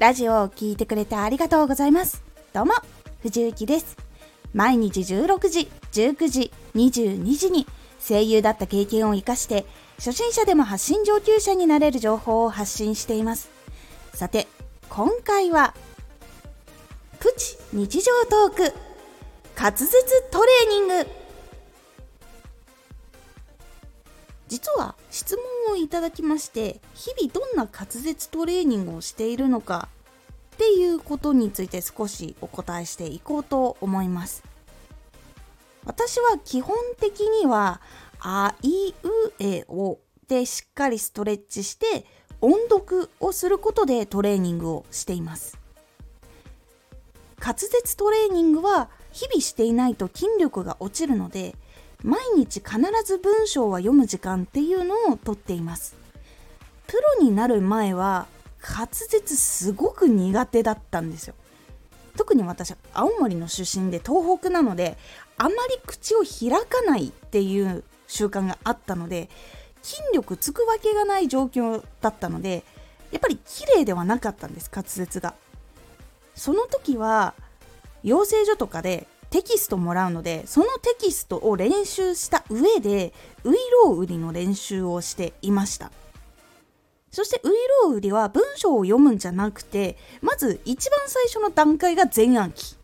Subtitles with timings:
[0.00, 2.22] ラジオを聴いてくれてありがとうございます。
[2.54, 2.72] どうも、
[3.20, 3.98] 藤幸です。
[4.54, 7.66] 毎日16時、19時、22時に
[8.02, 9.66] 声優だった経験を活かして、
[9.98, 13.50] 初心者でも発信上級者になれる情報を発信しています。
[14.14, 14.48] さて、
[14.88, 15.74] 今回は、
[17.18, 18.74] プチ日常トーク、
[19.54, 19.90] 滑舌
[20.30, 21.19] トレーニング。
[24.50, 25.36] 実は質
[25.68, 29.88] 問をいただきまして日々どんな滑舌トレーニングをしているのか
[30.54, 34.42] っていうことについて少しお答えしていこうと思います。
[35.86, 37.80] 私は基本的には
[38.18, 38.92] あいう
[39.38, 42.04] えおでしっかりストレッチして
[42.40, 45.58] 音読をすることでトレーニングをしています。
[47.40, 51.54] 滑舌トレーニングは日々していないと筋力が落ちるので
[52.02, 55.96] 毎日必ず文章は読む時間っていうのをとっています。
[56.86, 58.26] プロになる前は
[58.62, 61.34] 滑舌すごく苦手だったんですよ。
[62.16, 64.98] 特に私青森の出身で東北なので
[65.38, 65.54] あまり
[65.86, 69.30] 口を開かないっていう習慣があったので
[69.82, 72.64] 筋力つくわけがない状況だったので
[73.10, 75.34] やっぱり綺麗ではなかったんです滑舌が。
[76.34, 77.34] その時は
[78.02, 83.12] 養成所とかでテキストもらうのでそのテキストを練習した上で
[83.44, 85.90] ウイロウ売りの練習をしていました。
[87.12, 87.52] そしてウイ
[87.84, 92.76] ロウ売りは文章を読むんじゃなくてまず一番最初の段階が全暗記。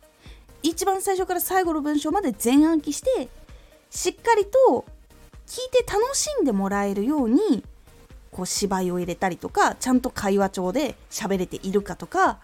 [0.63, 3.29] 一番最初から最後の文章まで全暗記して
[3.89, 4.85] しっかりと
[5.45, 7.63] 聞いて楽しんでもらえるように
[8.31, 12.39] こう芝居を入れたりとかちゃんと会話帳で喋れているかとか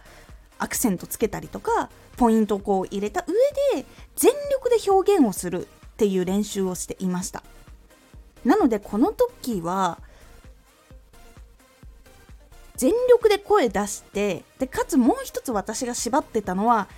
[0.64, 3.34] アクセントつけたりとかポイントをこう入れた上
[3.80, 7.42] で全力で表現をするっていう練習をしていました。
[8.44, 9.98] なのでこの時は
[12.76, 16.88] 全力で声出してでかつもう一つ私が縛ってたのは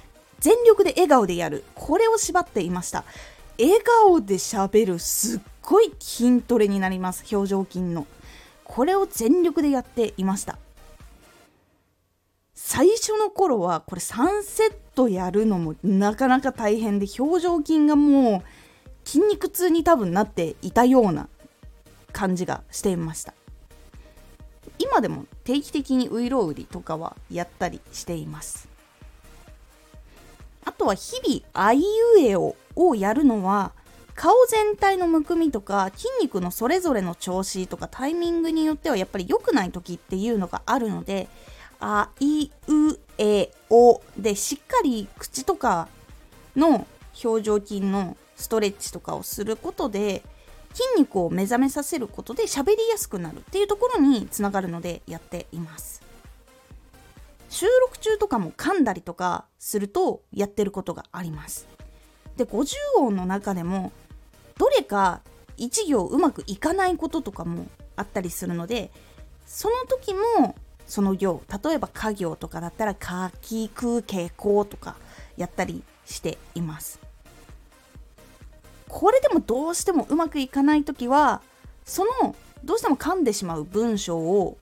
[0.40, 1.64] 全力で笑顔でやる。
[1.74, 3.04] これを縛っていました。
[3.58, 7.24] 笑顔で喋るすっごい筋トレになります。
[7.34, 8.06] 表情筋の。
[8.64, 10.58] これを全力でやっていました。
[12.76, 21.30] 最初の頃はこれ3セットやるのもなかなか大変で表情筋がもう筋肉痛に多分なっていたような
[22.12, 23.32] 感じがしていました。
[24.78, 28.68] 今でも定期的にウイロウリとかはやったりしています。
[30.66, 31.82] あとは日々あいう
[32.18, 33.72] えおをやるのは
[34.14, 41.28] 顔全体のむくみとか筋肉のそれぞれの調子とかタイミングによってはやっぱり良くない時っていうのがあるので
[41.80, 45.88] あいうえおでしっかり口とか
[46.56, 46.86] の
[47.22, 50.22] 表情筋のストレッチとかをすることで
[50.72, 56.02] 筋肉を目覚めさせることで喋りやすくなるっていうところにつながるのでやっています。
[57.48, 61.66] 収録中とかも噛んだりとかするとやってることがあります。
[62.36, 63.92] で50音の中でも
[64.58, 65.22] どれか
[65.56, 67.66] 1行うまくいかないこととかも
[67.96, 68.90] あったりするので
[69.46, 70.54] その時も
[70.86, 74.96] その行例えば家業とかだったらかきくけこ」とか
[75.36, 77.00] やったりしています。
[78.88, 81.42] これでもどうしてもうまくいかない時は
[81.84, 84.58] そのどうしても噛んでしまう文章を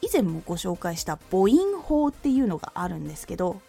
[0.00, 3.60] 以前もご紹介した母音法っていうのがあるんですけど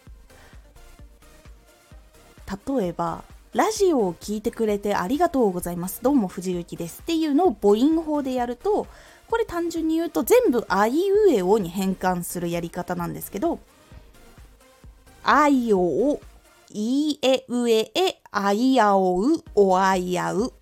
[2.78, 6.02] 例えばラジオを聴いてくれてありがとうございます。
[6.02, 8.86] どうも藤幸ですっていうのを母音法でやると
[9.30, 13.60] これ単純に言うと全部あいうえおに変換するやり方なんですけど
[15.22, 16.20] あいおお
[16.70, 20.52] いえうええあいあおうおあいあう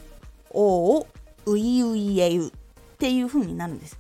[0.51, 1.07] おお
[1.47, 2.51] ういういえうっ
[2.99, 3.99] ていう風になるんです。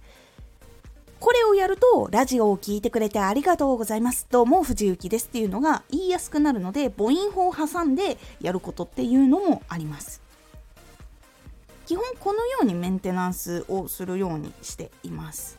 [1.20, 4.26] これをやると、ラジオを聴いてくれてありがとうございます。
[4.30, 10.27] どうも藤幸ですっていうのが言いやすくなるので、母音法を挟んでやることっていうのもあります。
[11.88, 15.58] 基本このようにメンテナンスをするようにしています。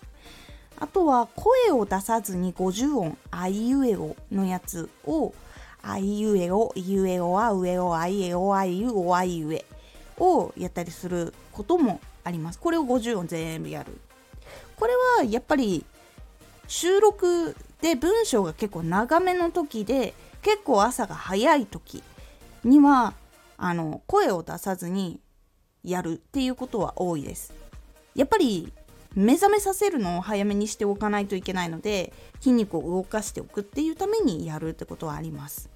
[0.80, 5.34] あとは声を出さずに50音あいうえおのやつを
[5.82, 9.66] あいうえおいうえおあうえおあいえおあいうおあいうえ
[10.20, 12.60] をやったりすることもあります。
[12.60, 14.00] これを50音全部やる。
[14.76, 15.84] これはやっぱり
[16.68, 20.14] 収録で文章が結構長めの時で
[20.44, 22.04] 結構朝が早い時
[22.64, 23.16] には
[23.58, 25.20] あの声を出さずに
[25.84, 27.54] やるっていうことは多いです。
[28.16, 28.72] やっぱり
[29.16, 35.70] 目覚めさせるのを早めにしておかないといけないので筋肉を動かしておくっていうためにやるってことはあります。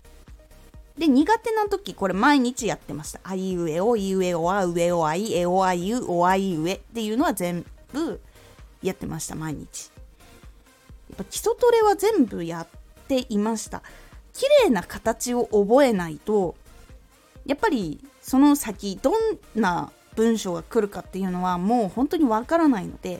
[0.97, 3.19] で苦手な時これ毎日やってました。
[3.23, 8.21] あいうえおいうえおあうえおあいえおあいうおあいうえっていうのは全部
[8.83, 9.89] やってました毎日。
[11.09, 12.67] やっぱ基礎トレは全部やっ
[13.07, 13.81] ていました。
[14.33, 16.55] 綺麗な形を覚えないと
[17.45, 19.13] やっぱりその先どん
[19.53, 23.19] な文章が来るかっていうのはもう本当にわからないので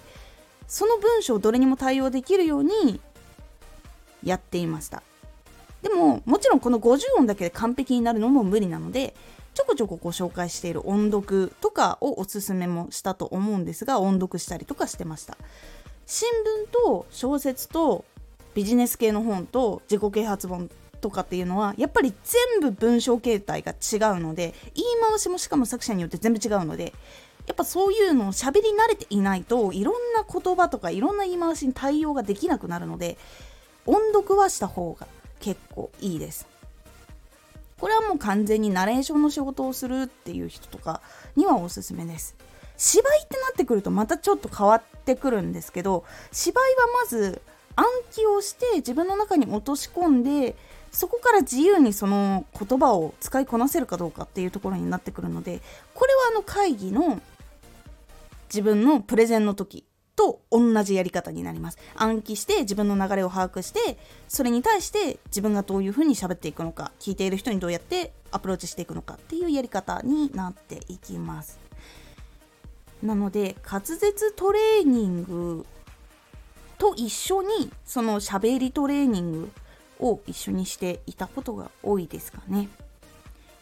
[0.68, 3.02] その文章をどれにも対応できるように
[4.24, 5.04] やっていました。
[5.82, 9.14] でももちろんこの50音だけで完璧になるのも無理なので
[9.54, 15.38] ちょこちょこご紹介している音読とかをおすすめもしたと思うんですが音読したりとかしてました。
[16.06, 16.30] 新
[16.68, 18.06] 聞と小説と
[18.54, 20.70] ビジネス系の本と自己啓発本
[21.04, 26.94] とかっていうのはやっぱり全部文章形態が違うので言い回しもしかも作者によって全部違うので
[27.46, 33.18] やっぱそういうのを喋り慣れていないといろんな言葉とかいろんな言い回しに対応ができなくなるので
[33.86, 35.08] 音読はした方が
[35.42, 36.48] 結構いいです。
[37.82, 41.02] これはもう完全にナレーションの仕事をするっていう人とか
[41.36, 42.34] にはおすすめです。
[42.78, 47.42] 芝居ってなってくるとまたちょっと変わってくるんですけど芝居はまず
[47.76, 50.56] 暗記をして自分の中に落とし込んで
[50.94, 55.60] そこから自由にその言葉を使いこなせるかどうかっていうところになってくるので
[55.94, 57.19] これはあの会議の
[58.45, 59.84] 自分のプレゼンの時
[60.16, 61.80] と同じやり方になります。
[61.95, 63.98] 暗記して自分の流れを把握して
[64.28, 71.60] それに対して自分がどういうふうに喋っていくのか聞いている人にどうやってアプローチしていくのかっていうやり方になっていきます。
[73.01, 75.66] なので滑舌トレーニング
[76.78, 79.51] と一緒にその喋りトレーニング
[80.04, 82.68] を一緒にしていたことが多いですかね。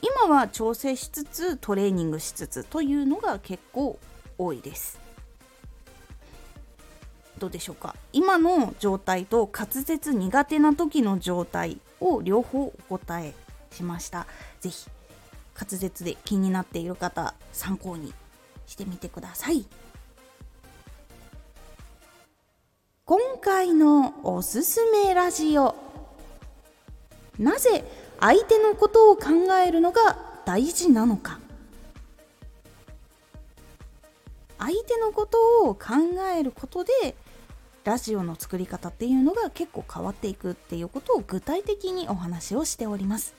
[0.02, 4.00] 今は調整しつつトレーニングしつつというのが結構
[4.38, 5.00] 多いです。
[7.38, 7.96] どうでしょうか？
[8.12, 13.34] 今の状態と滑舌苦手な時の状態を両方お答え
[13.72, 14.26] しました。
[14.60, 14.90] 是非
[15.56, 18.14] 滑舌で気になっている方参考に
[18.66, 19.66] してみてください。
[23.06, 25.91] 今回のおすすめラジオ。
[27.42, 27.84] なぜ
[28.20, 31.40] 相手のことを考えるのが大事なのか。
[34.60, 35.82] 相手のことを考
[36.38, 36.92] えることで
[37.84, 43.34] ラジオの作り方っていうのが結構変わっていくっていうことを具体的にお話をしております。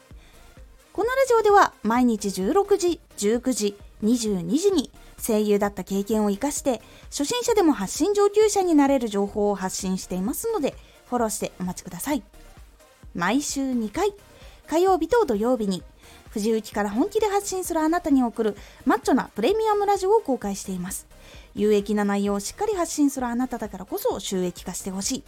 [0.92, 10.74] このラジオでは毎日16時19時22時に声優だった経験を生かして初心者でも発信上級者になれる情報を発信していますので
[11.08, 12.22] フォローしてお待ちください。
[13.14, 14.14] 毎週2回。
[14.66, 15.82] 火曜日と土曜日に。
[16.30, 18.56] 藤雪から本気で発信するあなたに送る
[18.86, 21.06] マッチョなプレミアムラジオを公開しています。
[21.54, 25.24] 有益な内容をしっかり発信するあなただからこそ収益化してほしい。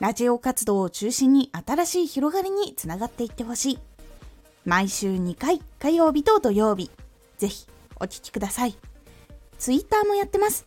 [0.00, 3.78] ラジオ活動を中心に新しい広がりにつながっていってほしい。
[4.64, 6.90] 毎週2回火曜日と土曜日。
[7.38, 7.66] ぜひ
[8.00, 8.76] お聴きください。
[9.60, 10.66] ツイッターもやってます。